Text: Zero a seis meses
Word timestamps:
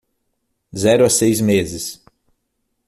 Zero 0.75 1.05
a 1.05 1.09
seis 1.11 1.39
meses 1.39 2.03